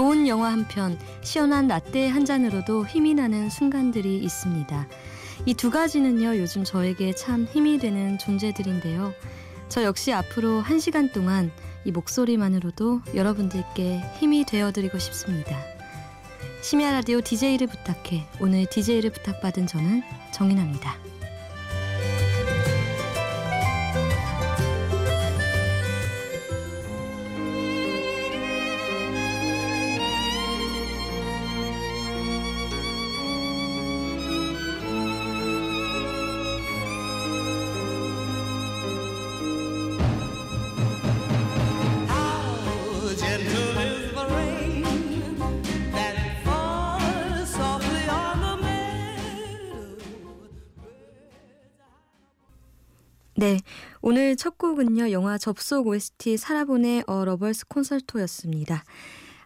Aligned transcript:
좋은 0.00 0.26
영화 0.28 0.50
한 0.50 0.66
편, 0.66 0.98
시원한 1.20 1.68
라떼 1.68 2.08
한 2.08 2.24
잔으로도 2.24 2.86
힘이 2.86 3.12
나는 3.12 3.50
순간들이 3.50 4.16
있습니다. 4.16 4.88
이 5.44 5.52
두 5.52 5.70
가지는요, 5.70 6.38
요즘 6.38 6.64
저에게 6.64 7.12
참 7.12 7.44
힘이 7.44 7.76
되는 7.76 8.16
존재들인데요. 8.16 9.12
저 9.68 9.84
역시 9.84 10.14
앞으로 10.14 10.62
한 10.62 10.80
시간 10.80 11.12
동안 11.12 11.52
이 11.84 11.92
목소리만으로도 11.92 13.02
여러분들께 13.14 14.00
힘이 14.18 14.46
되어드리고 14.46 14.98
싶습니다. 14.98 15.54
심야 16.62 16.92
라디오 16.92 17.20
DJ를 17.20 17.66
부탁해. 17.66 18.26
오늘 18.40 18.64
DJ를 18.70 19.10
부탁받은 19.10 19.66
저는 19.66 20.02
정인아입니다. 20.32 21.09
네, 53.50 53.58
오늘 54.00 54.36
첫 54.36 54.58
곡은요, 54.58 55.10
영화 55.10 55.36
접속 55.36 55.88
OST 55.88 56.36
살아보네 56.36 57.02
어 57.08 57.24
러벌스 57.24 57.66
콘서트였습니다. 57.66 58.84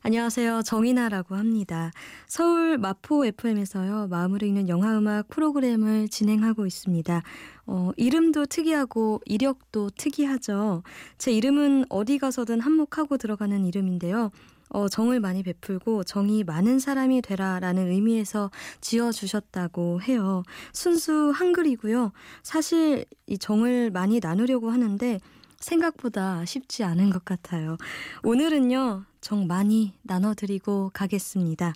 안녕하세요. 0.03 0.61
정인아라고 0.61 1.37
합니다. 1.37 1.91
서울 2.27 2.77
마포 2.77 3.25
FM에서요, 3.25 4.09
마음을 4.09 4.43
읽는 4.43 4.69
영화 4.69 4.99
음악 4.99 5.29
프로그램을 5.29 6.11
진행하고 6.11 6.67
있습니다. 6.67 7.23
어, 7.65 7.93
이름도 7.97 8.45
특이하고 8.45 9.23
이력도 9.25 9.89
특이하죠. 9.97 10.83
제 11.17 11.33
이름은 11.33 11.87
어디 11.89 12.19
가서든 12.19 12.61
한몫하고 12.61 13.17
들어가는 13.17 13.65
이름인데요. 13.65 14.33
어, 14.75 14.89
정을 14.89 15.20
많이 15.20 15.44
베풀고 15.44 16.03
정이 16.03 16.42
많은 16.42 16.80
사람이 16.80 17.22
되라라는 17.22 17.92
의미에서 17.92 18.50
지어 18.80 19.12
주셨다고 19.12 20.03
해요. 20.03 20.42
순수 20.72 21.30
한글이고요. 21.33 22.11
사실 22.42 23.05
이 23.28 23.39
정을 23.39 23.92
많이 23.92 24.19
나누려고 24.20 24.70
하는데 24.70 25.20
생각보다 25.65 26.45
쉽지 26.45 26.84
않은 26.84 27.11
것 27.11 27.25
같아요. 27.25 27.77
오늘은요, 28.23 29.05
정 29.20 29.47
많이 29.47 29.95
나눠드리고 30.03 30.91
가겠습니다. 30.93 31.73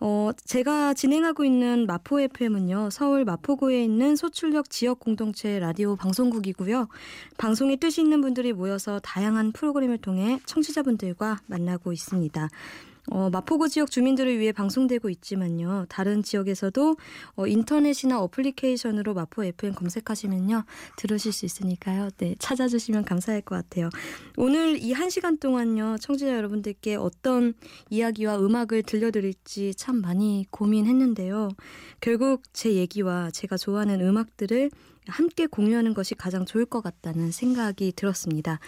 어, 0.00 0.30
제가 0.44 0.94
진행하고 0.94 1.44
있는 1.44 1.86
마포 1.86 2.20
FM은요, 2.20 2.90
서울 2.90 3.24
마포구에 3.24 3.82
있는 3.82 4.14
소출력 4.14 4.70
지역 4.70 5.00
공동체 5.00 5.58
라디오 5.58 5.96
방송국이고요. 5.96 6.88
방송에 7.36 7.76
뜻이 7.76 8.00
있는 8.00 8.20
분들이 8.20 8.52
모여서 8.52 9.00
다양한 9.00 9.52
프로그램을 9.52 9.98
통해 9.98 10.38
청취자분들과 10.46 11.40
만나고 11.46 11.92
있습니다. 11.92 12.48
어, 13.10 13.28
마포구 13.30 13.68
지역 13.68 13.90
주민들을 13.90 14.38
위해 14.38 14.50
방송되고 14.52 15.10
있지만요. 15.10 15.84
다른 15.88 16.22
지역에서도 16.22 16.96
어, 17.36 17.46
인터넷이나 17.46 18.20
어플리케이션으로 18.22 19.12
마포 19.14 19.44
FM 19.44 19.74
검색하시면요. 19.74 20.64
들으실 20.96 21.32
수 21.32 21.44
있으니까요. 21.44 22.08
네, 22.16 22.34
찾아주시면 22.38 23.04
감사할 23.04 23.42
것 23.42 23.56
같아요. 23.56 23.90
오늘 24.36 24.78
이 24.82 24.94
한 24.94 25.10
시간 25.10 25.36
동안요. 25.38 25.96
청취자 26.00 26.36
여러분들께 26.36 26.94
어떤 26.94 27.54
이야기와 27.90 28.38
음악을 28.38 28.84
들려드릴지 28.84 29.74
참 29.74 30.00
많이 30.00 30.46
고민했는데요. 30.50 31.48
결국 32.00 32.42
제 32.52 32.74
얘기와 32.74 33.30
제가 33.32 33.56
좋아하는 33.56 34.00
음악들을 34.00 34.70
함께 35.06 35.46
공유하는 35.46 35.94
것이 35.94 36.14
가장 36.14 36.44
좋을 36.44 36.64
것 36.66 36.82
같다는 36.82 37.30
생각이 37.30 37.92
들었습니다. 37.94 38.58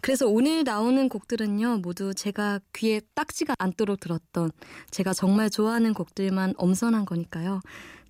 그래서 0.00 0.26
오늘 0.26 0.64
나오는 0.64 1.08
곡들은요, 1.08 1.78
모두 1.78 2.14
제가 2.14 2.60
귀에 2.74 3.00
딱지가 3.14 3.54
않도록 3.58 4.00
들었던 4.00 4.50
제가 4.90 5.12
정말 5.12 5.50
좋아하는 5.50 5.94
곡들만 5.94 6.54
엄선한 6.56 7.04
거니까요. 7.04 7.60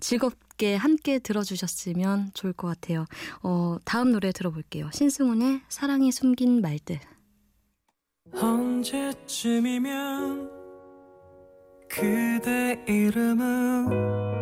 즐겁게 0.00 0.76
함께 0.76 1.18
들어주셨으면 1.18 2.30
좋을 2.34 2.52
것 2.52 2.68
같아요. 2.68 3.06
어, 3.42 3.76
다음 3.84 4.12
노래 4.12 4.32
들어볼게요. 4.32 4.90
신승훈의 4.92 5.62
사랑이 5.68 6.12
숨긴 6.12 6.60
말들. 6.60 7.00
언제쯤이면 8.32 9.84
그대 11.88 12.84
이름은 12.88 14.33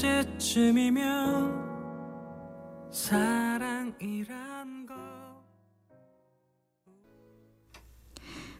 언제쯤이면 0.00 1.68
사랑이란 2.90 4.86
걸 4.86 4.96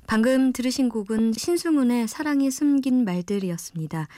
방금 0.06 0.52
들으신 0.52 0.90
곡은 0.90 1.32
신승훈의 1.32 2.08
사랑이 2.08 2.50
숨긴 2.50 3.04
말들이었습니다. 3.04 4.08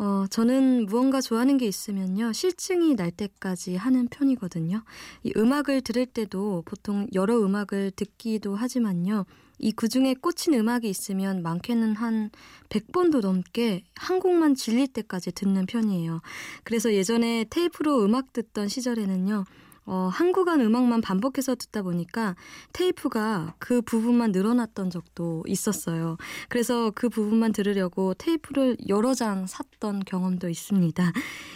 어, 0.00 0.24
저는 0.30 0.86
무언가 0.86 1.20
좋아하는 1.20 1.58
게 1.58 1.66
있으면요. 1.66 2.32
실증이 2.32 2.94
날 2.96 3.10
때까지 3.10 3.76
하는 3.76 4.08
편이거든요. 4.08 4.82
이 5.24 5.32
음악을 5.36 5.82
들을 5.82 6.06
때도 6.06 6.62
보통 6.64 7.06
여러 7.12 7.38
음악을 7.38 7.90
듣기도 7.94 8.56
하지만요. 8.56 9.26
이 9.58 9.72
그중에 9.72 10.14
꽂힌 10.14 10.54
음악이 10.54 10.88
있으면 10.88 11.42
많게는 11.42 11.96
한 11.96 12.30
100번도 12.70 13.20
넘게 13.20 13.84
한 13.94 14.20
곡만 14.20 14.54
질릴 14.54 14.88
때까지 14.88 15.32
듣는 15.32 15.66
편이에요. 15.66 16.22
그래서 16.64 16.94
예전에 16.94 17.44
테이프로 17.50 18.02
음악 18.02 18.32
듣던 18.32 18.68
시절에는요. 18.68 19.44
어, 19.90 20.08
한 20.12 20.30
구간 20.30 20.60
음악만 20.60 21.00
반복해서 21.00 21.56
듣다 21.56 21.82
보니까 21.82 22.36
테이프가 22.72 23.54
그 23.58 23.82
부분만 23.82 24.30
늘어났던 24.30 24.88
적도 24.88 25.42
있었어요. 25.48 26.16
그래서 26.48 26.92
그 26.94 27.08
부분만 27.08 27.50
들으려고 27.50 28.14
테이프를 28.14 28.76
여러 28.88 29.14
장 29.14 29.48
샀던 29.48 30.04
경험도 30.06 30.48
있습니다. 30.48 31.12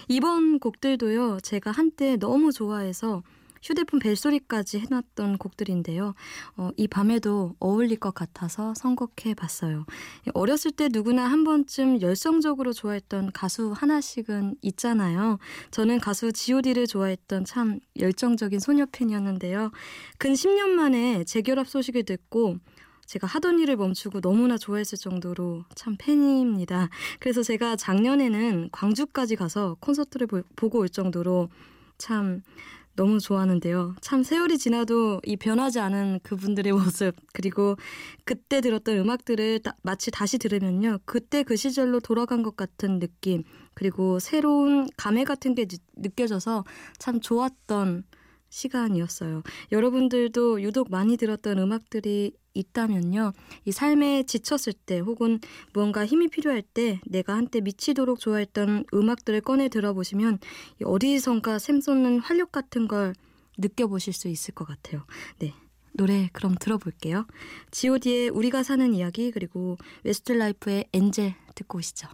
이번 0.09 0.59
곡들도요, 0.59 1.39
제가 1.45 1.71
한때 1.71 2.17
너무 2.17 2.51
좋아해서 2.51 3.23
휴대폰 3.65 3.99
벨소리까지 3.99 4.81
해놨던 4.81 5.39
곡들인데요. 5.39 6.15
어, 6.57 6.71
이 6.77 6.87
밤에도 6.87 7.57
어울릴 7.59 7.99
것 7.99 8.15
같아서 8.15 8.75
선곡해 8.75 9.35
봤어요. 9.35 9.87
어렸을 10.35 10.71
때 10.71 10.89
누구나 10.93 11.25
한 11.25 11.45
번쯤 11.45 12.03
열성적으로 12.03 12.75
좋아했던 12.75 13.33
가수 13.33 13.73
하나씩은 13.73 14.57
있잖아요. 14.61 15.39
저는 15.71 15.99
가수 15.99 16.31
god를 16.33 16.87
좋아했던 16.87 17.47
참 17.47 17.81
열정적인 17.99 18.61
소녀 18.61 18.85
팬이었는데요. 18.87 19.71
근 20.19 20.35
10년 20.35 20.69
만에 20.69 21.25
재결합 21.25 21.67
소식을 21.67 22.05
듣고 22.05 22.59
제가 23.07 23.27
하던 23.27 23.59
일을 23.59 23.77
멈추고 23.77 24.21
너무나 24.21 24.59
좋아했을 24.59 24.99
정도로 24.99 25.65
참 25.75 25.97
팬입니다. 25.99 26.89
그래서 27.19 27.43
제가 27.43 27.77
작년에는 27.77 28.71
광주까지 28.73 29.37
가서 29.37 29.77
콘서트를 29.81 30.27
보, 30.27 30.43
보고 30.57 30.81
올 30.81 30.89
정도로 30.89 31.49
참 31.99 32.43
너무 32.97 33.19
좋아하는데요. 33.19 33.97
참 34.01 34.23
세월이 34.23 34.59
지나도 34.59 35.21
이 35.25 35.37
변하지 35.37 35.81
않은 35.81 36.21
그분들의 36.23 36.73
모습 36.95 37.15
그리고 37.33 37.77
그때 38.25 38.61
들었던 38.61 38.97
음악들을 38.99 39.61
다, 39.61 39.75
마치 39.83 40.11
다시 40.11 40.39
들으면요. 40.39 40.99
그때 41.05 41.43
그 41.43 41.57
시절로 41.57 42.01
돌아간 42.01 42.43
것 42.43 42.57
같은 42.57 42.99
느낌 42.99 43.43
그리고 43.75 44.19
새로운 44.19 44.89
감회 44.97 45.25
같은 45.25 45.55
게 45.55 45.67
느, 45.67 45.77
느껴져서 45.97 46.65
참 46.99 47.21
좋았던 47.21 48.05
시간이었어요. 48.55 49.43
여러분들도 49.73 50.63
유독 50.63 50.91
많이 50.91 51.17
들었던 51.17 51.59
음악들이 51.59 52.33
있다면요. 52.55 53.33
이 53.65 53.73
삶에 53.73 54.23
지쳤을 54.23 54.73
때 54.73 55.01
혹은 55.01 55.41
무언가 55.73 56.07
힘이 56.07 56.29
필요할 56.29 56.63
때 56.63 57.01
내가 57.05 57.35
한때 57.35 57.61
미치도록 57.61 58.21
좋아했던 58.21 58.85
음악들을 58.95 59.41
꺼내 59.41 59.69
들어보시면 59.69 60.39
어디선가 60.85 61.59
샘솟는 61.59 62.21
활력 62.21 62.53
같은 62.53 62.87
걸 62.87 63.13
느껴보실 63.59 64.13
수 64.13 64.29
있을 64.29 64.55
것 64.55 64.67
같아요. 64.67 65.05
네. 65.41 65.53
노래 65.97 66.29
그럼 66.33 66.57
들어볼게요. 66.59 67.27
god의 67.71 68.31
우리가 68.31 68.63
사는 68.65 68.95
이야기 68.95 69.31
그리고 69.31 69.77
웨스트 70.03 70.33
라이프의 70.33 70.87
Angel 70.93 71.35
듣고 71.55 71.79
오시죠. 71.79 72.09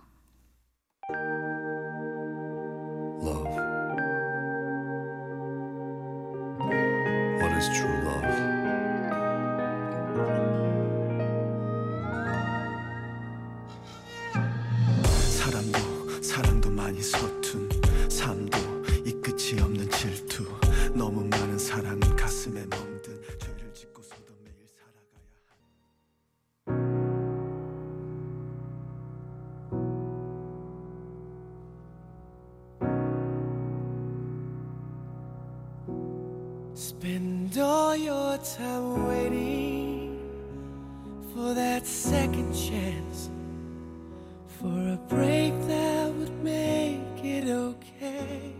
For 44.61 44.93
a 44.93 44.99
break 45.09 45.55
that 45.67 46.13
would 46.13 46.33
make 46.43 47.25
it 47.25 47.51
okay. 47.51 48.55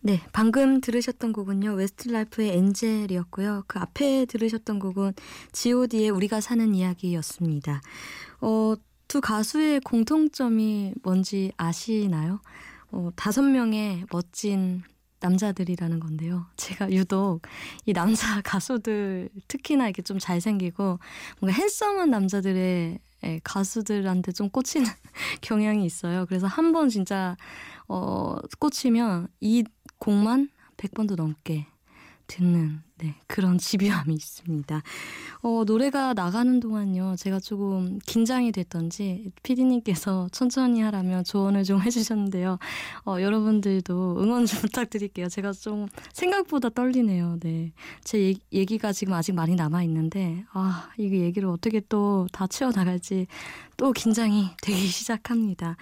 네, 0.00 0.20
방금 0.32 0.80
들으셨던 0.80 1.32
곡은요. 1.32 1.72
웨스트라이프의 1.72 2.56
Angel이었고요. 2.58 3.64
그 3.66 3.78
앞에 3.80 4.26
들으셨던 4.26 4.78
곡은 4.78 5.14
G.O.D의 5.52 6.10
우리가 6.10 6.40
사는 6.40 6.74
이야기였습니다. 6.74 7.80
어, 8.42 8.74
두 9.08 9.20
가수의 9.20 9.80
공통점이 9.80 10.94
뭔지 11.02 11.52
아시나요? 11.56 12.40
어, 12.92 13.10
다섯 13.16 13.42
명의 13.42 14.04
멋진 14.12 14.82
남자들이라는 15.26 15.98
건데요. 16.00 16.46
제가 16.56 16.90
유독 16.92 17.42
이 17.84 17.92
남자 17.92 18.40
가수들 18.42 19.28
특히나 19.48 19.86
이렇게 19.86 20.02
좀 20.02 20.18
잘생기고 20.18 20.98
뭔가 21.40 21.56
핸섬한 21.60 22.10
남자들의 22.10 22.98
예, 23.24 23.40
가수들한테 23.42 24.32
좀 24.32 24.50
꽂히는 24.50 24.86
경향이 25.40 25.84
있어요. 25.84 26.26
그래서 26.26 26.46
한 26.46 26.72
번 26.72 26.88
진짜 26.88 27.36
어, 27.88 28.36
꽂히면 28.58 29.28
이 29.40 29.64
곡만 29.98 30.50
100번도 30.76 31.16
넘게 31.16 31.66
듣는 32.26 32.82
네, 32.98 33.14
그런 33.26 33.58
집요함이 33.58 34.14
있습니다. 34.14 34.82
어, 35.42 35.64
노래가 35.66 36.14
나가는 36.14 36.60
동안요, 36.60 37.16
제가 37.18 37.40
조금 37.40 37.98
긴장이 38.06 38.52
됐던지 38.52 39.30
피디님께서 39.42 40.28
천천히 40.32 40.80
하라면 40.80 41.24
조언을 41.24 41.64
좀 41.64 41.82
해주셨는데요. 41.82 42.58
어, 43.04 43.20
여러분들도 43.20 44.22
응원 44.22 44.46
좀 44.46 44.60
부탁드릴게요. 44.62 45.28
제가 45.28 45.52
좀 45.52 45.88
생각보다 46.14 46.70
떨리네요. 46.70 47.38
네, 47.40 47.72
제 48.02 48.18
얘기, 48.20 48.40
얘기가 48.52 48.92
지금 48.92 49.12
아직 49.12 49.32
많이 49.34 49.54
남아 49.56 49.82
있는데 49.84 50.44
아, 50.52 50.88
이거 50.96 51.16
얘기를 51.16 51.48
어떻게 51.48 51.80
또 51.80 52.26
다 52.32 52.46
채워 52.46 52.70
나갈지 52.72 53.26
또 53.76 53.92
긴장이 53.92 54.48
되기 54.62 54.78
시작합니다. 54.86 55.76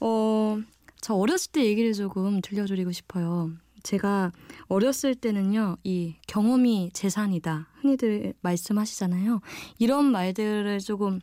어, 0.00 0.58
저 1.00 1.14
어렸을 1.14 1.52
때 1.52 1.64
얘기를 1.64 1.92
조금 1.92 2.40
들려드리고 2.40 2.92
싶어요. 2.92 3.52
제가 3.82 4.32
어렸을 4.68 5.14
때는요, 5.14 5.76
이 5.84 6.16
경험이 6.26 6.90
재산이다. 6.92 7.68
흔히들 7.80 8.34
말씀하시잖아요. 8.40 9.40
이런 9.78 10.10
말들을 10.12 10.78
조금 10.80 11.20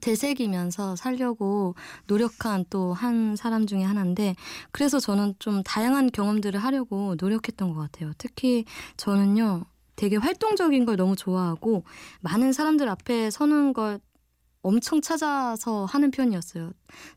되새기면서 0.00 0.96
살려고 0.96 1.74
노력한 2.06 2.66
또 2.70 2.92
한 2.92 3.36
사람 3.36 3.66
중에 3.66 3.82
하나인데, 3.82 4.34
그래서 4.70 5.00
저는 5.00 5.34
좀 5.38 5.62
다양한 5.62 6.10
경험들을 6.10 6.62
하려고 6.62 7.16
노력했던 7.18 7.72
것 7.74 7.80
같아요. 7.80 8.12
특히 8.18 8.64
저는요, 8.96 9.64
되게 9.96 10.16
활동적인 10.16 10.84
걸 10.84 10.96
너무 10.96 11.16
좋아하고, 11.16 11.84
많은 12.20 12.52
사람들 12.52 12.88
앞에 12.88 13.30
서는 13.30 13.72
걸 13.72 14.00
엄청 14.62 15.00
찾아서 15.00 15.84
하는 15.86 16.10
편이었어요. 16.10 16.72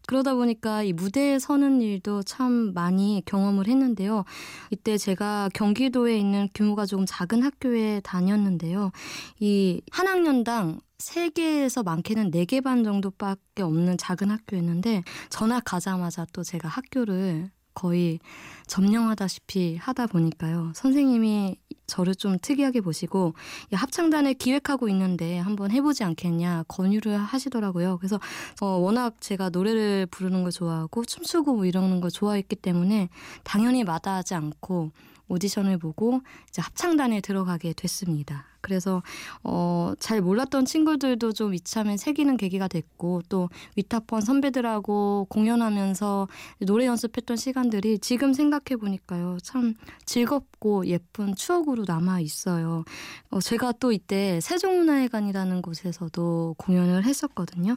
그러다 0.07 0.35
보니까 0.35 0.83
이 0.83 0.93
무대에 0.93 1.39
서는 1.39 1.81
일도 1.81 2.23
참 2.23 2.73
많이 2.73 3.21
경험을 3.25 3.67
했는데요. 3.67 4.25
이때 4.69 4.97
제가 4.97 5.49
경기도에 5.53 6.17
있는 6.17 6.47
규모가 6.53 6.85
조금 6.85 7.05
작은 7.07 7.43
학교에 7.43 8.01
다녔는데요. 8.03 8.91
이 9.39 9.81
한 9.91 10.07
학년당 10.07 10.79
3개에서 10.99 11.83
많게는 11.83 12.31
4개 12.31 12.63
반 12.63 12.83
정도밖에 12.83 13.63
없는 13.63 13.97
작은 13.97 14.29
학교였는데 14.29 15.03
전학 15.29 15.63
가자마자 15.65 16.25
또 16.33 16.43
제가 16.43 16.67
학교를 16.67 17.49
거의 17.73 18.19
점령하다시피 18.67 19.77
하다 19.77 20.07
보니까요. 20.07 20.71
선생님이 20.75 21.57
저를 21.87 22.15
좀 22.15 22.37
특이하게 22.41 22.79
보시고 22.81 23.33
야, 23.73 23.77
합창단을 23.77 24.35
기획하고 24.35 24.87
있는데 24.89 25.39
한번 25.39 25.71
해보지 25.71 26.03
않겠냐 26.03 26.63
권유를 26.67 27.17
하시더라고요. 27.17 27.97
그래서 27.97 28.19
어, 28.61 28.65
워낙 28.65 29.15
제가 29.19 29.49
노래를 29.49 30.05
부르는 30.05 30.43
걸 30.43 30.51
좋아하고 30.51 31.03
춤추고 31.03 31.55
뭐 31.55 31.65
이러는 31.65 31.99
걸 31.99 32.09
좋아했기 32.09 32.55
때문에 32.55 33.09
당연히 33.43 33.83
마다하지 33.83 34.35
않고 34.35 34.91
오디션을 35.27 35.77
보고 35.77 36.21
이제 36.49 36.61
합창단에 36.61 37.21
들어가게 37.21 37.73
됐습니다. 37.73 38.50
그래서 38.61 39.01
어, 39.43 39.93
잘 39.99 40.21
몰랐던 40.21 40.65
친구들도 40.65 41.33
좀 41.33 41.53
이참에 41.53 41.97
새기는 41.97 42.37
계기가 42.37 42.67
됐고 42.67 43.21
또 43.29 43.49
위타펀 43.75 44.21
선배들하고 44.21 45.27
공연하면서 45.29 46.27
노래 46.67 46.85
연습했던 46.85 47.37
시간들이 47.37 47.99
지금 47.99 48.33
생각해 48.33 48.77
보니까요 48.79 49.37
참 49.43 49.73
즐겁고 50.05 50.85
예쁜 50.87 51.35
추억으로 51.35 51.83
남아 51.87 52.19
있어요. 52.21 52.85
어, 53.29 53.39
제가 53.39 53.73
또 53.73 53.91
이때 53.91 54.39
세종문화회관이라는 54.41 55.61
곳에서도 55.61 56.55
공연을 56.57 57.03
했었거든요. 57.05 57.75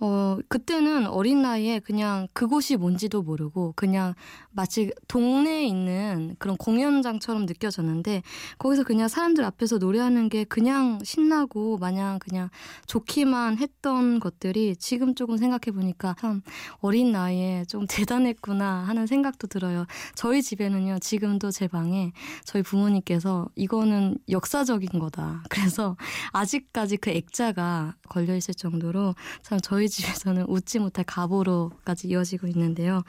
어, 0.00 0.38
그때는 0.48 1.06
어린 1.06 1.42
나이에 1.42 1.78
그냥 1.80 2.28
그곳이 2.32 2.76
뭔지도 2.76 3.22
모르고 3.22 3.72
그냥 3.76 4.14
마치 4.50 4.92
동네에 5.08 5.66
있는 5.66 6.36
그런 6.38 6.56
공연장처럼 6.56 7.46
느껴졌는데 7.46 8.22
거기서 8.58 8.84
그냥 8.84 9.08
사람들 9.08 9.44
앞에서 9.44 9.78
노래하는 9.78 10.23
게 10.28 10.44
그냥 10.44 10.98
신나고 11.02 11.78
마냥 11.78 12.18
그냥 12.18 12.48
좋기만 12.86 13.58
했던 13.58 14.20
것들이 14.20 14.76
지금 14.76 15.14
조금 15.14 15.36
생각해 15.36 15.74
보니까 15.74 16.14
참 16.18 16.42
어린 16.80 17.12
나이에 17.12 17.64
좀 17.66 17.86
대단했구나 17.88 18.84
하는 18.84 19.06
생각도 19.06 19.46
들어요. 19.46 19.86
저희 20.14 20.42
집에는요 20.42 20.98
지금도 21.00 21.50
제 21.50 21.68
방에 21.68 22.12
저희 22.44 22.62
부모님께서 22.62 23.48
이거는 23.54 24.18
역사적인 24.28 24.98
거다. 24.98 25.42
그래서 25.50 25.96
아직까지 26.32 26.96
그 26.98 27.10
액자가 27.10 27.96
걸려 28.08 28.36
있을 28.36 28.54
정도로 28.54 29.14
참 29.42 29.58
저희 29.60 29.88
집에서는 29.88 30.46
웃지 30.48 30.78
못할 30.78 31.04
가보로까지 31.04 32.08
이어지고 32.08 32.46
있는데요. 32.48 33.02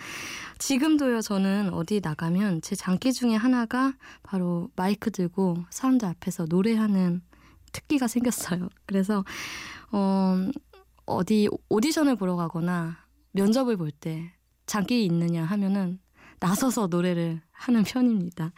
지금도요 0.58 1.22
저는 1.22 1.74
어디 1.74 2.00
나가면 2.02 2.62
제 2.62 2.76
장기 2.76 3.14
중에 3.14 3.36
하나가 3.36 3.94
바로 4.24 4.70
마이크 4.76 5.12
들고 5.12 5.58
사람들 5.70 6.08
앞에서 6.08 6.46
노래하는 6.50 7.05
특기가 7.76 8.08
생겼어요. 8.08 8.70
그래서 8.86 9.26
어 9.92 10.36
어디 11.06 11.50
오디션을 11.70 12.16
보러 12.16 12.36
가거나 12.38 12.98
면접을 13.34 13.76
볼 13.78 13.92
때 13.92 14.32
장기 14.66 15.06
있느냐 15.06 15.44
하면은 15.46 16.00
나서서 16.40 16.88
노래를 16.88 17.42
하는 17.52 17.84
편입니다. 17.84 18.54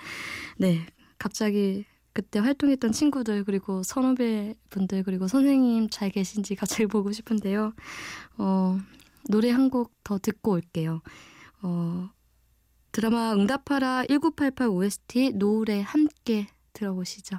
네, 0.58 0.86
갑자기 1.18 1.86
그때 2.14 2.40
활동했던 2.40 2.92
친구들 2.92 3.44
그리고 3.44 3.84
선후배 3.84 4.56
분들 4.70 5.04
그리고 5.04 5.28
선생님 5.28 5.90
잘 5.90 6.10
계신지 6.10 6.56
갑자기 6.56 6.86
보고 6.88 7.12
싶은데요. 7.12 7.74
어, 8.38 8.80
노래 9.30 9.52
한 9.52 9.70
곡 9.70 9.92
더 10.04 10.18
듣고 10.20 10.52
올게요. 10.54 11.02
어, 11.62 12.10
드라마 12.92 13.34
응답하라 13.34 14.06
1988 14.08 14.68
OST 14.70 15.32
노을에 15.36 15.82
함께 15.82 16.48
들어보시죠. 16.74 17.38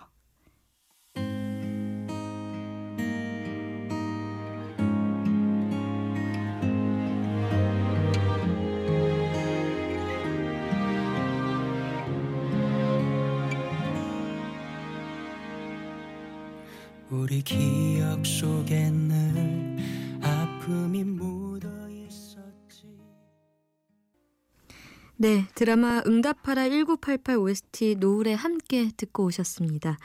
우리 17.31 17.43
기억 17.43 18.25
속에 18.25 18.91
늘 18.91 19.77
아픔이 20.23 21.05
묻어 21.05 21.69
있었지 21.91 22.87
네, 25.19 25.45
드라마 25.55 26.03
응답하라 26.07 26.71
1988 26.71 27.37
OST 27.37 27.97
노을에 28.01 28.33
함께 28.33 28.91
듣고 28.97 29.25
오셨습니다. 29.25 29.99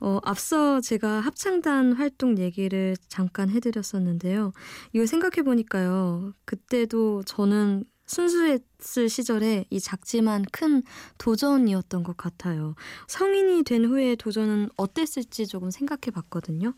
어, 0.00 0.18
앞서 0.24 0.80
제가 0.80 1.20
합창단 1.20 1.92
활동 1.92 2.38
얘기를 2.38 2.96
잠깐 3.06 3.50
해드렸었는데요. 3.50 4.54
이거 4.94 5.04
생각해보니까요. 5.04 6.32
그때도 6.46 7.24
저는 7.24 7.84
순수했을 8.12 9.08
시절에 9.08 9.64
이 9.70 9.80
작지만 9.80 10.44
큰 10.52 10.82
도전이었던 11.16 12.02
것 12.02 12.14
같아요. 12.18 12.74
성인이 13.08 13.62
된 13.62 13.86
후에 13.86 14.16
도전은 14.16 14.68
어땠을지 14.76 15.46
조금 15.46 15.70
생각해 15.70 16.10
봤거든요. 16.12 16.74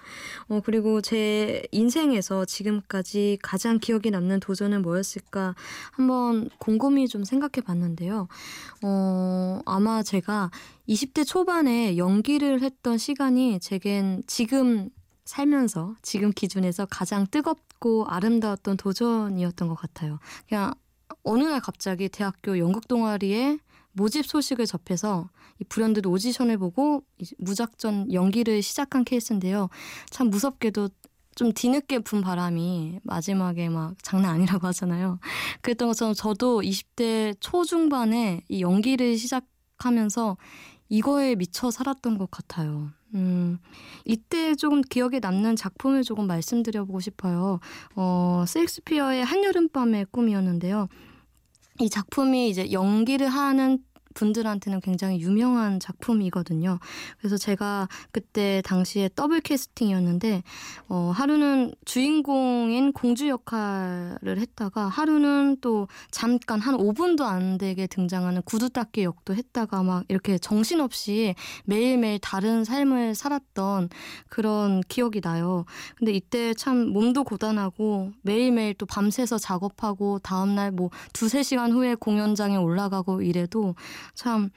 어, 0.48 0.60
그리고 0.64 1.00
제 1.00 1.64
인생에서 1.72 2.44
지금까지 2.44 3.38
가장 3.42 3.80
기억에 3.80 4.10
남는 4.12 4.38
도전은 4.38 4.82
뭐였을까 4.82 5.56
한번 5.90 6.48
곰곰이 6.60 7.08
좀 7.08 7.24
생각해 7.24 7.64
봤는데요. 7.64 8.28
어, 8.84 9.60
아마 9.66 10.04
제가 10.04 10.52
20대 10.88 11.26
초반에 11.26 11.96
연기를 11.96 12.62
했던 12.62 12.96
시간이 12.96 13.58
제겐 13.58 14.22
지금 14.28 14.88
살면서 15.24 15.96
지금 16.02 16.30
기준에서 16.30 16.86
가장 16.86 17.26
뜨겁고 17.28 18.06
아름다웠던 18.06 18.76
도전이었던 18.76 19.66
것 19.66 19.74
같아요. 19.74 20.20
그냥 20.48 20.74
어느 21.24 21.42
날 21.42 21.60
갑자기 21.60 22.08
대학교 22.08 22.58
연극 22.58 22.86
동아리에 22.86 23.58
모집 23.92 24.26
소식을 24.26 24.66
접해서 24.66 25.28
이 25.60 25.64
불현듯 25.64 26.06
오디션을 26.06 26.58
보고 26.58 27.02
무작정 27.38 28.12
연기를 28.12 28.60
시작한 28.62 29.04
케이스인데요. 29.04 29.68
참 30.10 30.30
무섭게도 30.30 30.90
좀 31.34 31.52
뒤늦게 31.52 32.00
분 32.00 32.20
바람이 32.20 33.00
마지막에 33.02 33.68
막 33.68 33.94
장난 34.02 34.34
아니라고 34.34 34.66
하잖아요. 34.68 35.18
그랬던 35.62 35.88
것처럼 35.88 36.14
저도 36.14 36.60
20대 36.60 37.36
초중반에 37.40 38.42
이 38.48 38.60
연기를 38.60 39.16
시작하면서 39.16 40.36
이거에 40.88 41.34
미쳐 41.34 41.70
살았던 41.70 42.18
것 42.18 42.30
같아요. 42.30 42.90
음, 43.14 43.58
이때 44.04 44.54
조금 44.54 44.82
기억에 44.82 45.20
남는 45.20 45.56
작품을 45.56 46.02
조금 46.02 46.26
말씀드려보고 46.26 47.00
싶어요. 47.00 47.60
어, 47.94 48.44
셰익스피어의 48.46 49.24
한여름밤의 49.24 50.06
꿈이었는데요. 50.10 50.88
이 51.80 51.90
작품이 51.90 52.48
이제 52.48 52.70
연기를 52.70 53.28
하는 53.28 53.78
분들한테는 54.14 54.80
굉장히 54.80 55.20
유명한 55.20 55.80
작품이거든요. 55.80 56.78
그래서 57.18 57.36
제가 57.36 57.88
그때 58.12 58.62
당시에 58.64 59.10
더블 59.14 59.40
캐스팅이었는데 59.40 60.42
어, 60.88 61.12
하루는 61.14 61.74
주인공인 61.84 62.92
공주 62.92 63.28
역할을 63.28 64.38
했다가 64.38 64.88
하루는 64.88 65.58
또 65.60 65.88
잠깐 66.10 66.60
한 66.60 66.76
5분도 66.76 67.22
안 67.22 67.58
되게 67.58 67.86
등장하는 67.86 68.42
구두 68.42 68.70
닦기 68.70 69.02
역도 69.02 69.34
했다가 69.34 69.82
막 69.82 70.04
이렇게 70.08 70.38
정신없이 70.38 71.34
매일매일 71.64 72.18
다른 72.20 72.64
삶을 72.64 73.14
살았던 73.14 73.90
그런 74.28 74.80
기억이 74.88 75.20
나요. 75.20 75.64
근데 75.96 76.12
이때 76.12 76.54
참 76.54 76.88
몸도 76.88 77.24
고단하고 77.24 78.12
매일매일 78.22 78.74
또 78.74 78.86
밤새서 78.86 79.38
작업하고 79.38 80.18
다음날 80.20 80.70
뭐 80.70 80.90
두세 81.12 81.42
시간 81.42 81.72
후에 81.72 81.94
공연장에 81.94 82.56
올라가고 82.56 83.22
이래도 83.22 83.74
참 84.14 84.50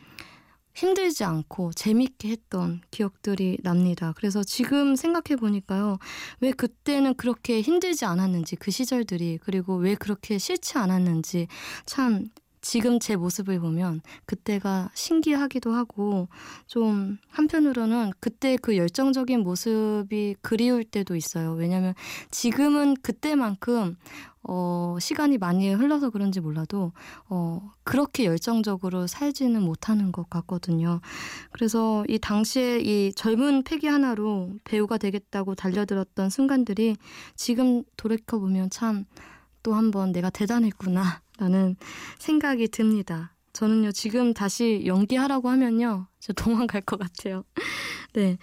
힘들지 0.73 1.23
않고 1.23 1.73
재밌게 1.73 2.29
했던 2.29 2.81
기억들이 2.91 3.57
납니다. 3.63 4.13
그래서 4.15 4.43
지금 4.43 4.95
생각해 4.95 5.35
보니까요. 5.39 5.97
왜 6.39 6.51
그때는 6.51 7.15
그렇게 7.15 7.61
힘들지 7.61 8.05
않았는지 8.05 8.57
그 8.57 8.69
시절들이 8.69 9.39
그리고 9.41 9.75
왜 9.77 9.95
그렇게 9.95 10.37
싫지 10.37 10.77
않았는지 10.77 11.47
참 11.87 12.25
지금 12.67 12.99
제 12.99 13.15
모습을 13.15 13.61
보면 13.61 14.01
그때가 14.25 14.91
신기하기도 14.93 15.71
하고 15.71 16.27
좀 16.65 17.17
한편으로는 17.29 18.11
그때 18.19 18.57
그 18.57 18.75
열정적인 18.75 19.39
모습이 19.39 20.35
그리울 20.41 20.83
때도 20.83 21.15
있어요. 21.15 21.53
왜냐하면 21.53 21.93
지금은 22.29 22.95
그때만큼 23.01 23.95
어, 24.43 24.97
시간이 24.99 25.37
많이 25.37 25.73
흘러서 25.73 26.09
그런지 26.09 26.41
몰라도 26.41 26.91
어, 27.29 27.71
그렇게 27.85 28.25
열정적으로 28.25 29.07
살지는 29.07 29.61
못하는 29.61 30.11
것 30.11 30.29
같거든요. 30.29 30.99
그래서 31.53 32.03
이 32.09 32.19
당시에 32.19 32.79
이 32.81 33.13
젊은 33.13 33.63
패기 33.63 33.87
하나로 33.87 34.51
배우가 34.65 34.97
되겠다고 34.97 35.55
달려들었던 35.55 36.29
순간들이 36.29 36.97
지금 37.37 37.83
돌이켜 37.95 38.39
보면 38.39 38.69
참 38.71 39.05
또 39.63 39.73
한 39.75 39.91
번 39.91 40.13
내가 40.13 40.29
대단했구나. 40.29 41.21
라는 41.37 41.75
생각이 42.19 42.67
듭니다. 42.67 43.35
저는요, 43.53 43.91
지금 43.91 44.33
다시 44.33 44.83
연기하라고 44.85 45.49
하면요, 45.49 46.07
저 46.19 46.33
도망갈 46.33 46.81
것 46.81 46.99
같아요. 46.99 47.43
네. 48.13 48.37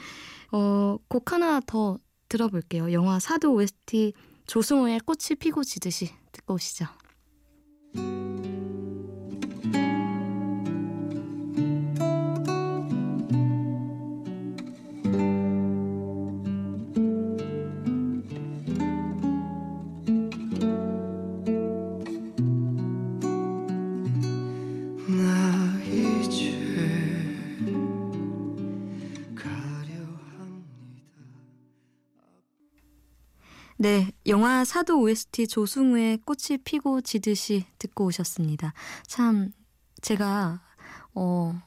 어, 0.53 0.97
곡 1.09 1.33
하나 1.33 1.61
더 1.61 1.99
들어볼게요. 2.29 2.93
영화 2.93 3.19
사도 3.19 3.55
OST 3.55 4.13
조승우의 4.47 5.01
꽃이 5.01 5.37
피고 5.39 5.63
지듯이 5.63 6.11
듣고 6.33 6.55
오시죠. 6.55 6.87
네, 33.77 34.13
영화 34.27 34.65
사도 34.65 35.01
OST 35.01 35.49
조승우의 35.49 36.19
꽃이 36.25 36.59
피고 36.65 37.01
지듯이 37.01 37.67
듣고 37.79 38.07
오셨습니다. 38.07 38.73
참 39.07 39.51
제가 40.01 40.61
어 41.15 41.61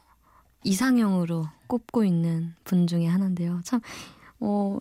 이상형으로 0.64 1.48
꼽고 1.68 2.04
있는 2.06 2.56
분 2.64 2.88
중에 2.88 3.08
하나인데요. 3.08 3.62
참 3.64 3.82
어. 4.40 4.78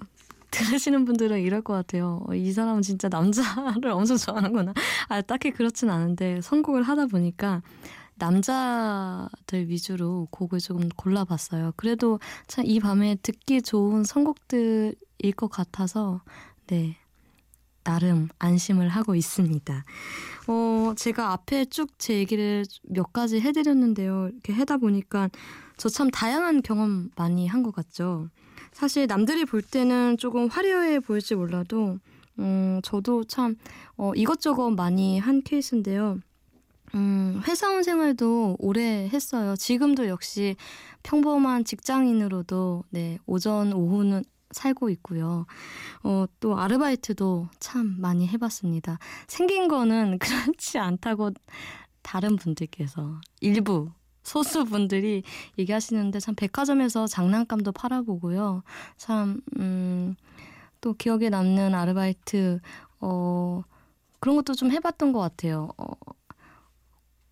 들으시는 0.52 1.04
분들은 1.04 1.40
이럴 1.40 1.61
것 1.61 1.75
같아요. 1.75 2.23
어, 2.26 2.35
이 2.35 2.50
사람은 2.52 2.80
진짜 2.80 3.09
남자를 3.11 3.90
엄청 3.90 4.16
좋아하는구나. 4.16 4.73
아, 5.09 5.21
딱히 5.21 5.50
그렇진 5.50 5.90
않은데 5.90 6.40
선곡을 6.40 6.83
하다 6.85 7.06
보니까 7.09 7.61
남자들 8.14 9.68
위주로 9.68 10.28
곡을 10.30 10.61
조금 10.61 10.88
골라봤어요. 10.97 11.73
그래도 11.76 12.21
참 12.47 12.64
이 12.66 12.80
밤에 12.80 13.16
듣기 13.23 13.61
좋은 13.62 14.04
선곡들일 14.04 15.33
것 15.37 15.49
같아서 15.50 16.23
네 16.68 16.97
나름 17.90 18.28
안심을 18.40 18.88
하고 18.88 19.14
있습니다. 19.14 19.85
어 20.49 20.93
제가 20.97 21.33
앞에 21.33 21.64
쭉 21.66 21.87
제 21.99 22.14
얘기를 22.19 22.64
몇 22.83 23.12
가지 23.12 23.40
해드렸는데요. 23.40 24.28
이렇게 24.33 24.52
하다 24.52 24.76
보니까 24.78 25.31
저 25.78 25.88
참 25.88 26.11
다양한 26.11 26.62
경험 26.62 27.11
많이 27.16 27.47
한 27.47 27.62
것 27.62 27.75
같죠. 27.75 28.28
사실 28.73 29.07
남들이 29.07 29.45
볼 29.45 29.62
때는 29.62 30.16
조금 30.19 30.49
화려해 30.49 31.00
보일지 31.00 31.35
몰라도 31.37 31.99
음 32.38 32.81
저도 32.83 33.25
참 33.25 33.55
어, 33.97 34.12
이것저것 34.14 34.71
많이 34.71 35.19
한 35.19 35.43
케이스인데요. 35.43 36.19
음, 36.95 37.40
회사원 37.47 37.83
생활도 37.83 38.57
오래 38.59 39.09
했어요. 39.12 39.55
지금도 39.57 40.09
역시 40.09 40.57
평범한 41.02 41.64
직장인으로도 41.64 42.85
네, 42.90 43.19
오전, 43.26 43.73
오후는 43.73 44.25
살고 44.57 44.91
있고요. 44.91 45.47
어, 46.03 46.27
또 46.41 46.59
아르바이트도 46.59 47.49
참 47.61 47.97
많이 48.01 48.27
해봤습니다. 48.27 48.99
생긴 49.29 49.69
거는 49.69 50.19
그렇지 50.57 50.79
않다고 50.79 51.33
다른 52.03 52.37
분들께서 52.37 53.21
일부 53.41 53.91
소수 54.23 54.65
분들이 54.65 55.23
얘기하시는데 55.59 56.19
참 56.19 56.35
백화점에서 56.35 57.07
장난감도 57.07 57.73
팔아보고요. 57.73 58.63
참, 58.97 59.41
음, 59.59 60.17
또 60.81 60.95
기억에 60.95 61.29
남는 61.29 61.75
아르바이트, 61.75 62.61
어, 63.01 63.63
그런 64.19 64.37
것도 64.37 64.55
좀 64.55 64.73
해봤던 64.73 65.13
것 65.13 65.21
같아요. 65.21 65.69
어, 65.79 65.93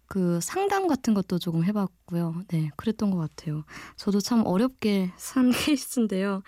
그 0.06 0.38
상담 0.40 0.86
같은 0.86 1.14
것도 1.14 1.38
조금 1.40 1.64
해봤고요. 1.64 2.42
네, 2.48 2.70
그랬던 2.76 3.10
것 3.10 3.18
같아요. 3.18 3.64
저도 3.96 4.20
참 4.20 4.46
어렵게 4.46 5.10
산 5.18 5.50
케이스인데요. 5.50 6.42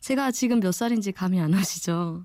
제가 0.00 0.30
지금 0.30 0.60
몇 0.60 0.72
살인지 0.72 1.12
감이 1.12 1.40
안 1.40 1.54
오시죠? 1.54 2.24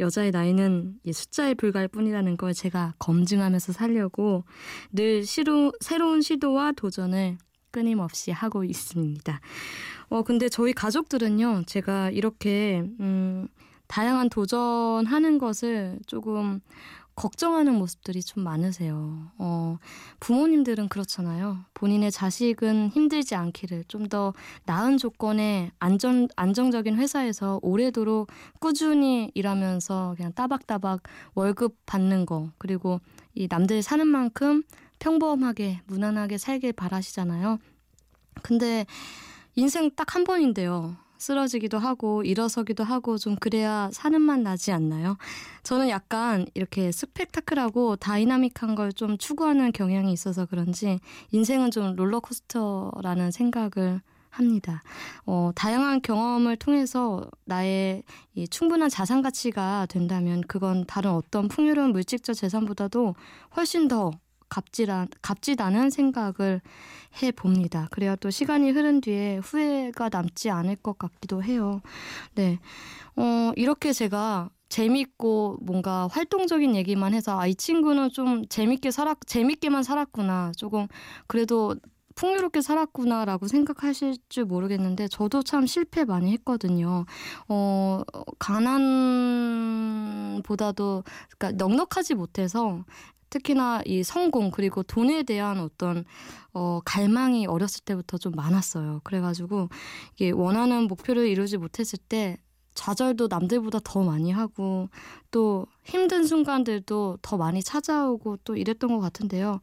여자의 0.00 0.30
나이는 0.30 0.98
이 1.04 1.12
숫자에 1.12 1.54
불과할 1.54 1.88
뿐이라는 1.88 2.36
걸 2.36 2.52
제가 2.52 2.94
검증하면서 2.98 3.72
살려고 3.72 4.44
늘 4.92 5.24
시로, 5.24 5.72
새로운 5.80 6.20
시도와 6.20 6.72
도전을 6.72 7.38
끊임없이 7.70 8.30
하고 8.30 8.64
있습니다. 8.64 9.40
어, 10.08 10.22
근데 10.22 10.48
저희 10.48 10.72
가족들은요, 10.72 11.64
제가 11.66 12.10
이렇게, 12.10 12.82
음, 13.00 13.48
다양한 13.86 14.30
도전하는 14.30 15.38
것을 15.38 15.98
조금 16.06 16.60
걱정하는 17.16 17.74
모습들이 17.74 18.22
좀 18.22 18.44
많으세요. 18.44 19.32
어, 19.38 19.78
부모님들은 20.20 20.88
그렇잖아요. 20.88 21.64
본인의 21.74 22.12
자식은 22.12 22.90
힘들지 22.90 23.34
않기를 23.34 23.84
좀 23.88 24.06
더 24.08 24.34
나은 24.66 24.98
조건의 24.98 25.72
안전, 25.80 26.28
안정적인 26.36 26.96
회사에서 26.96 27.58
오래도록 27.62 28.28
꾸준히 28.60 29.32
일하면서 29.34 30.14
그냥 30.16 30.32
따박따박 30.34 31.02
월급 31.34 31.76
받는 31.86 32.26
거, 32.26 32.50
그리고 32.58 33.00
이 33.34 33.48
남들 33.50 33.82
사는 33.82 34.06
만큼 34.06 34.62
평범하게, 35.00 35.80
무난하게 35.86 36.38
살길 36.38 36.72
바라시잖아요. 36.74 37.58
근데 38.42 38.86
인생 39.56 39.90
딱 39.96 40.14
한 40.14 40.24
번인데요. 40.24 40.96
쓰러지기도 41.18 41.78
하고 41.78 42.22
일어서기도 42.22 42.84
하고 42.84 43.18
좀 43.18 43.36
그래야 43.36 43.90
사는 43.92 44.20
맛 44.20 44.40
나지 44.40 44.72
않나요? 44.72 45.16
저는 45.62 45.88
약간 45.88 46.46
이렇게 46.54 46.92
스펙타클하고 46.92 47.96
다이나믹한 47.96 48.74
걸 48.74 48.86
좀 48.96 49.18
추구하는 49.18 49.72
경향이 49.72 50.12
있어서 50.12 50.46
그런지 50.46 51.00
인생은 51.32 51.70
좀 51.70 51.94
롤러코스터라는 51.96 53.30
생각을 53.30 54.00
합니다. 54.30 54.82
어, 55.24 55.50
다양한 55.54 56.02
경험을 56.02 56.56
통해서 56.56 57.24
나의 57.46 58.02
이 58.34 58.46
충분한 58.48 58.88
자산 58.90 59.22
가치가 59.22 59.86
된다면 59.86 60.42
그건 60.46 60.84
다른 60.86 61.10
어떤 61.10 61.48
풍요로운 61.48 61.92
물질적 61.92 62.34
재산보다도 62.36 63.14
훨씬 63.56 63.88
더 63.88 64.10
값지라, 64.48 65.06
값지다는 65.22 65.90
생각을 65.90 66.60
해 67.22 67.32
봅니다. 67.32 67.88
그래야 67.90 68.16
또 68.16 68.30
시간이 68.30 68.70
흐른 68.70 69.00
뒤에 69.00 69.38
후회가 69.38 70.08
남지 70.10 70.50
않을 70.50 70.76
것 70.76 70.98
같기도 70.98 71.42
해요. 71.42 71.80
네. 72.34 72.58
어, 73.16 73.52
이렇게 73.56 73.92
제가 73.92 74.50
재밌고 74.68 75.58
뭔가 75.62 76.08
활동적인 76.10 76.74
얘기만 76.76 77.14
해서 77.14 77.38
아, 77.38 77.46
이 77.46 77.54
친구는 77.54 78.10
좀 78.10 78.46
재밌게 78.48 78.90
살았, 78.90 79.18
재밌게만 79.26 79.82
살았구나. 79.82 80.52
조금 80.56 80.86
그래도 81.26 81.76
풍요롭게 82.16 82.62
살았구나라고 82.62 83.46
생각하실 83.46 84.16
줄 84.28 84.46
모르겠는데 84.46 85.06
저도 85.08 85.42
참 85.42 85.66
실패 85.66 86.04
많이 86.04 86.32
했거든요. 86.32 87.04
어, 87.48 88.02
가난보다도 90.38 91.04
그러니까 91.38 91.64
넉넉하지 91.64 92.14
못해서 92.14 92.84
특히나 93.30 93.82
이 93.84 94.02
성공 94.02 94.50
그리고 94.50 94.82
돈에 94.82 95.22
대한 95.22 95.58
어떤 95.58 96.04
어 96.52 96.80
갈망이 96.84 97.46
어렸을 97.46 97.84
때부터 97.84 98.18
좀 98.18 98.32
많았어요. 98.32 99.00
그래가지고 99.04 99.68
이게 100.14 100.30
원하는 100.30 100.86
목표를 100.86 101.28
이루지 101.28 101.58
못했을 101.58 101.98
때 102.08 102.38
좌절도 102.74 103.28
남들보다 103.28 103.80
더 103.82 104.02
많이 104.02 104.30
하고 104.30 104.88
또 105.30 105.66
힘든 105.84 106.24
순간들도 106.24 107.18
더 107.22 107.36
많이 107.36 107.62
찾아오고 107.62 108.38
또 108.44 108.56
이랬던 108.56 108.90
것 108.90 109.00
같은데요. 109.00 109.60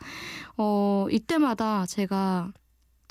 어 0.58 1.08
이때마다 1.12 1.86
제가 1.86 2.52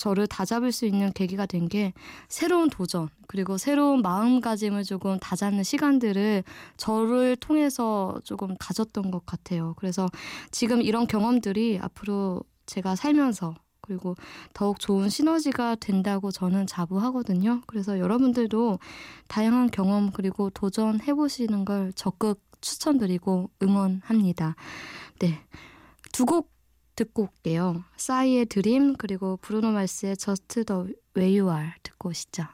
저를 0.03 0.27
다잡을 0.27 0.73
수 0.73 0.85
있는 0.87 1.13
계기가 1.13 1.47
된 1.47 1.63
게 1.69 1.93
새로운 2.29 2.69
도전 2.69 3.09
그리고 3.29 3.57
새로운 3.57 4.03
마음가짐을 4.03 4.83
조금 4.85 5.19
다잡는 5.21 5.63
시간들을 5.63 6.43
저를 6.77 7.37
통해서 7.37 8.21
조금 8.25 8.57
가졌던 8.59 9.13
것 9.13 9.25
같아요. 9.25 9.75
그래서 9.79 10.09
지금 10.51 10.83
이런 10.83 11.07
경험들이 11.07 11.79
앞으로 11.81 12.43
제가 12.67 12.97
살면서 12.97 13.55
그리고 13.81 14.17
더욱 14.55 14.81
좋은 14.81 15.09
시너지가 15.09 15.77
된다고 15.77 16.31
저는 16.31 16.67
자부하거든요. 16.67 17.63
그래서 17.67 17.99
여러분들도 17.99 18.79
다양한 19.29 19.71
경험 19.71 20.11
그리고 20.13 20.51
도전해 20.51 21.15
보시는 21.15 21.65
걸 21.65 21.93
적극 21.95 22.41
추천드리고 22.61 23.51
응원합니다. 23.63 24.57
네. 25.21 25.39
두 26.13 26.27
곡 26.27 26.52
듣고 26.97 27.25
올게요. 27.25 27.85
싸이의 27.97 28.47
드림 28.47 28.97
그리고 28.97 29.37
브루노 29.39 29.73
마스의 29.73 30.17
Just 30.17 30.65
the 30.65 30.95
Way 31.17 31.41
You 31.41 31.55
Are 31.55 31.73
듣고 31.83 32.11
오시죠. 32.11 32.45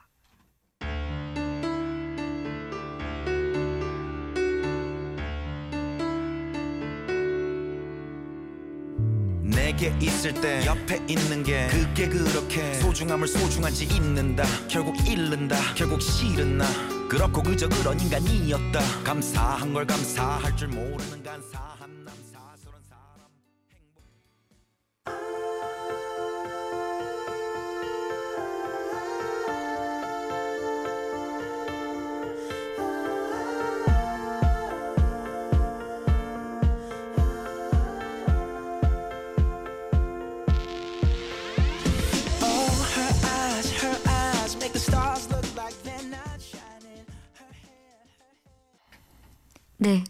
있을 10.01 10.35
때 10.35 10.65
옆에 10.67 10.97
있는 11.09 11.43
게 11.43 11.69
그게 11.69 12.09
그렇게 12.09 12.75
소중함을 12.75 13.27
소중한지 13.29 13.85
잊는다. 13.85 14.45
결국 14.69 14.97
잃는다. 15.09 15.57
결국 15.75 16.03
싫은 16.03 16.59
나. 16.59 16.67
그렇고 17.09 17.43
그저 17.43 17.69
그런 17.69 17.99
인간이었다. 17.99 18.81
감사한 19.05 19.73
걸 19.73 19.87
감사할 19.87 20.57
줄 20.57 20.69
모르는 20.69 21.23
간사한 21.23 21.88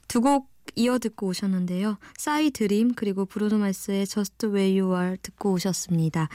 두 0.08 0.20
곡 0.20 0.48
이어 0.74 0.98
듣고 0.98 1.28
오셨는데요. 1.28 1.98
싸이 2.18 2.50
드림 2.50 2.92
그리고 2.94 3.24
브루노 3.24 3.56
마스의 3.58 4.06
Just 4.06 4.46
Way 4.46 4.78
You 4.78 4.94
Are 4.96 5.16
듣고 5.22 5.52
오셨습니다. 5.52 6.28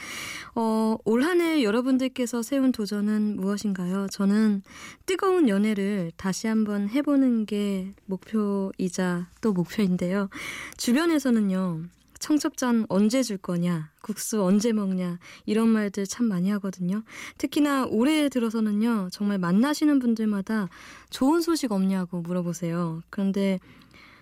어, 0.56 0.98
올 1.06 1.24
한 1.24 1.40
해 1.40 1.64
여러분들께서 1.64 2.42
세운 2.42 2.72
도전은 2.72 3.38
무엇인가요? 3.38 4.08
저는 4.12 4.64
뜨거운 5.06 5.48
연애를 5.50 6.12
다시 6.18 6.48
한번 6.48 6.90
해보는 6.90 7.46
게 7.46 7.94
목표이자 8.06 9.28
또 9.42 9.54
목표인데요. 9.54 10.30
주변에서는요. 10.78 11.84
청첩장 12.24 12.86
언제 12.88 13.22
줄 13.22 13.38
거냐, 13.38 13.92
국수 14.02 14.44
언제 14.44 14.72
먹냐, 14.72 15.20
이런 15.46 15.68
말들 15.68 16.06
참 16.06 16.28
많이 16.28 16.50
하거든요. 16.52 17.04
특히나 17.38 17.86
올해 17.90 18.30
들어서는요, 18.30 19.10
정말 19.12 19.38
만나시는 19.40 20.00
분들마다 20.00 20.70
좋은 21.10 21.42
소식 21.42 21.74
없냐고 21.74 22.22
물어보세요. 22.22 23.02
그런데 23.10 23.60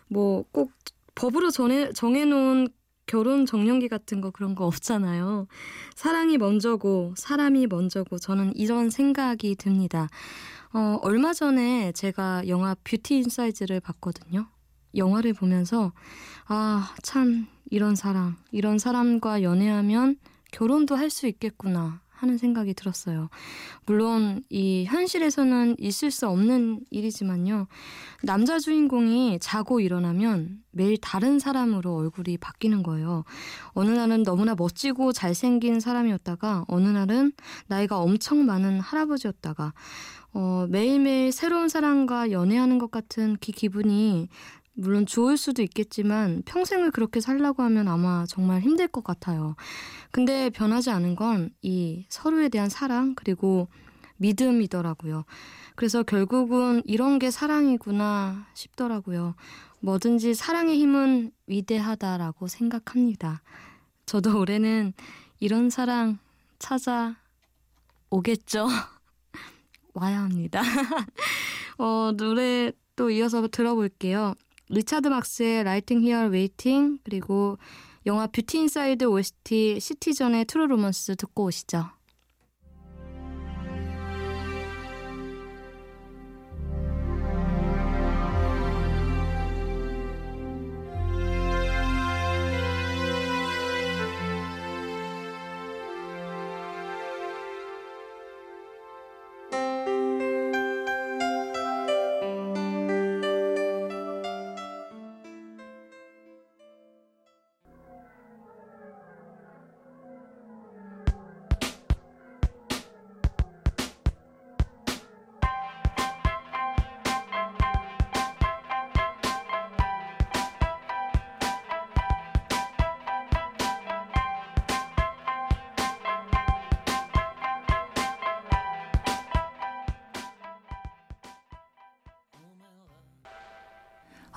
뭐 0.08 0.44
꼭 0.52 0.72
법으로 1.16 1.52
정해, 1.52 1.92
정해놓은 1.94 2.68
결혼 3.06 3.46
정년기 3.46 3.88
같은 3.90 4.22
거 4.22 4.32
그런 4.32 4.56
거 4.56 4.66
없잖아요. 4.66 5.48
사랑이 5.96 6.38
먼저고, 6.38 7.14
사람이 7.18 7.68
먼저고, 7.68 8.18
저는 8.18 8.56
이런 8.56 8.90
생각이 8.90 9.56
듭니다. 9.56 10.08
어, 10.74 10.98
얼마 11.02 11.34
전에 11.34 11.92
제가 11.92 12.48
영화 12.48 12.76
뷰티 12.84 13.18
인사이즈를 13.18 13.82
봤거든요. 13.82 14.48
영화를 14.96 15.34
보면서, 15.34 15.92
아, 16.48 16.94
참, 17.04 17.48
이런 17.70 17.96
사람, 17.96 18.36
이런 18.52 18.78
사람과 18.78 19.44
연애하면 19.44 20.18
결혼도 20.52 20.96
할 20.96 21.10
수 21.10 21.28
있겠구나 21.28 22.02
하는 22.22 22.38
생각이 22.38 22.76
들었어요. 22.76 23.30
물론 23.88 24.44
이 24.50 24.86
현실에서는 24.86 25.78
있을 25.80 26.12
수 26.12 26.28
없는 26.28 26.82
일이지만요. 26.92 27.66
남자 28.24 28.60
주인공이 28.60 29.40
자고 29.40 29.80
일어나면 29.80 30.62
매일 30.70 30.98
다른 31.02 31.40
사람으로 31.40 31.96
얼굴이 31.96 32.38
바뀌는 32.38 32.84
거예요. 32.84 33.24
어느 33.70 33.90
날은 33.90 34.22
너무나 34.22 34.54
멋지고 34.54 35.14
잘생긴 35.14 35.80
사람이었다가 35.80 36.66
어느 36.68 36.88
날은 36.90 37.32
나이가 37.66 37.98
엄청 37.98 38.46
많은 38.46 38.80
할아버지였다가 38.82 39.74
어, 40.34 40.66
매일매일 40.70 41.32
새로운 41.32 41.70
사람과 41.70 42.32
연애하는 42.32 42.78
것 42.78 42.92
같은 42.92 43.36
그 43.42 43.52
기분이 43.52 44.30
물론 44.74 45.06
좋을 45.06 45.38
수도 45.38 45.62
있겠지만 45.62 46.44
평생을 46.46 46.92
그렇게 46.92 47.20
살라고 47.22 47.62
하면 47.64 47.88
아마 47.88 48.26
정말 48.28 48.62
힘들 48.62 48.88
것 48.88 49.04
같아요. 49.04 49.56
근데 50.12 50.50
변하지 50.50 50.90
않은 50.92 51.16
건 51.16 51.52
이 51.62 52.06
서로에 52.10 52.50
대한 52.50 52.70
사랑 52.70 53.16
그리고 53.16 53.68
믿음이더라고요. 54.18 55.26
그래서 55.76 56.04
결국은 56.04 56.82
이런 56.86 57.20
게 57.20 57.32
사랑이구나 57.32 58.48
싶더라고요. 58.54 59.36
뭐든지 59.80 60.36
사랑의 60.36 60.78
힘은 60.78 61.32
위대하다라고 61.48 62.48
생각합니다. 62.48 63.42
저도 64.06 64.40
올해는 64.40 64.94
이런 65.40 65.70
사랑 65.70 66.20
찾아 66.60 67.16
오겠죠. 68.12 68.68
와야 69.94 70.22
합니다. 70.22 70.62
어, 71.80 72.12
노래 72.16 72.72
또 72.96 73.10
이어서 73.10 73.48
들어볼게요. 73.48 74.36
리차드 74.72 75.10
막스의 75.10 75.64
Writing 75.64 76.08
Here 76.08 76.30
Waiting 76.30 77.00
그리고 77.04 77.58
영화 78.06 78.26
뷰티 78.26 78.58
인사이드 78.58 79.04
OST 79.04 79.80
시티전의 79.82 80.46
트루 80.46 80.68
로먼스 80.68 81.16
듣고 81.18 81.44
오시죠. 81.44 81.90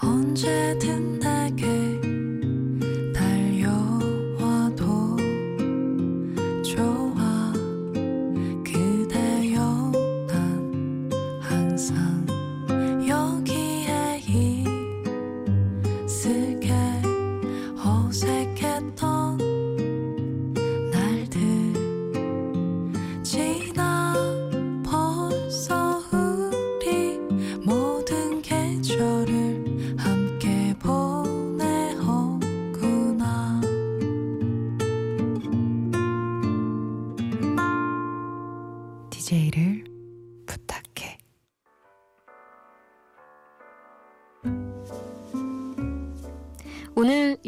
언제든 0.05 1.19
내게 1.19 2.04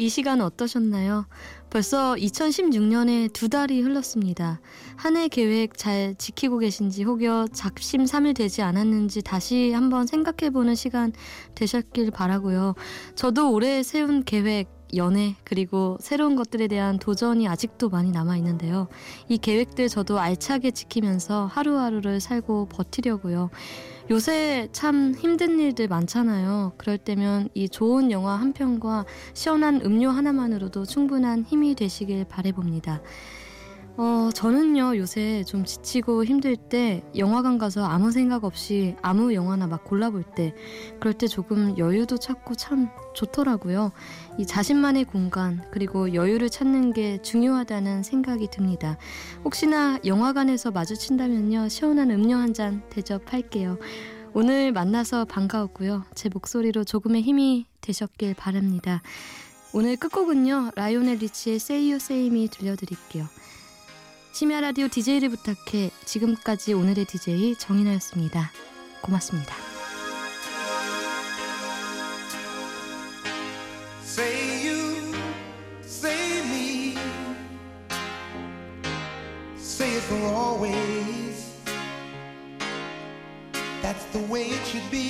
이 0.07 0.09
시간 0.09 0.39
어떠셨나요? 0.39 1.25
벌써 1.69 2.15
2016년에 2.15 3.33
두 3.33 3.49
달이 3.49 3.81
흘렀습니다. 3.81 4.61
한 4.95 5.17
해 5.17 5.27
계획 5.27 5.77
잘 5.77 6.15
지키고 6.17 6.59
계신지 6.59 7.03
혹여 7.03 7.49
작심 7.51 8.05
삼일 8.05 8.33
되지 8.33 8.61
않았는지 8.61 9.21
다시 9.21 9.73
한번 9.73 10.07
생각해보는 10.07 10.75
시간 10.75 11.11
되셨길 11.55 12.11
바라고요. 12.11 12.75
저도 13.15 13.51
올해 13.51 13.83
세운 13.83 14.23
계획, 14.23 14.69
연애 14.95 15.35
그리고 15.43 15.97
새로운 15.99 16.37
것들에 16.37 16.67
대한 16.69 16.99
도전이 16.99 17.45
아직도 17.45 17.89
많이 17.89 18.11
남아 18.11 18.37
있는데요. 18.37 18.87
이 19.27 19.37
계획들 19.37 19.89
저도 19.89 20.19
알차게 20.19 20.71
지키면서 20.71 21.47
하루하루를 21.47 22.21
살고 22.21 22.69
버티려고요. 22.69 23.49
요새 24.09 24.69
참 24.71 25.13
힘든 25.17 25.59
일들 25.59 25.89
많잖아요. 25.89 26.73
그럴 26.77 26.97
때면 26.97 27.49
이 27.53 27.67
좋은 27.67 28.09
영화 28.09 28.35
한 28.35 28.53
편과 28.53 29.05
시원한 29.33 29.81
음료 29.83 30.09
하나만으로도 30.09 30.85
충분한 30.85 31.43
힘이 31.43 31.75
되시길 31.75 32.25
바래봅니다. 32.25 33.01
어, 33.99 34.29
저는요, 34.31 34.95
요새 34.97 35.43
좀 35.43 35.65
지치고 35.65 36.23
힘들 36.23 36.55
때 36.55 37.01
영화관 37.17 37.57
가서 37.57 37.83
아무 37.83 38.11
생각 38.11 38.43
없이 38.43 38.95
아무 39.01 39.33
영화나 39.33 39.65
막 39.65 39.83
골라볼 39.85 40.23
때, 40.35 40.53
그럴 40.99 41.15
때 41.15 41.25
조금 41.25 41.75
여유도 41.79 42.17
찾고 42.19 42.53
참 42.53 42.89
좋더라고요. 43.15 43.91
이 44.37 44.45
자신만의 44.45 45.05
공간, 45.05 45.63
그리고 45.71 46.13
여유를 46.13 46.51
찾는 46.51 46.93
게 46.93 47.19
중요하다는 47.23 48.03
생각이 48.03 48.49
듭니다. 48.51 48.99
혹시나 49.43 49.97
영화관에서 50.05 50.69
마주친다면요, 50.69 51.67
시원한 51.69 52.11
음료 52.11 52.35
한 52.35 52.53
잔 52.53 52.83
대접할게요. 52.89 53.77
오늘 54.33 54.71
만나서 54.71 55.25
반가웠고요. 55.25 56.05
제 56.13 56.29
목소리로 56.29 56.83
조금의 56.83 57.23
힘이 57.23 57.65
되셨길 57.81 58.35
바랍니다. 58.35 59.01
오늘 59.73 59.95
끝곡은요, 59.97 60.71
라이오넬 60.75 61.17
리치의 61.17 61.55
Say 61.57 62.27
Me 62.27 62.47
들려드릴게요. 62.47 63.25
심야 64.31 64.61
라디오 64.61 64.87
DJ를 64.87 65.29
부탁해 65.29 65.89
지금까지 66.05 66.73
오늘의 66.73 67.05
DJ 67.05 67.55
정인아였습니다. 67.55 68.51
고맙습니다. 69.01 69.55
Say 74.03 74.67
you, 74.67 75.13
say 75.83 76.39
me, 76.49 76.95
say 79.57 79.89
it 79.89 80.03
for 80.03 80.19
always. 80.33 81.53
That's 83.81 84.05
the 84.11 84.23
way 84.31 84.49
it 84.49 84.63
should 84.67 84.89
be. 84.91 85.06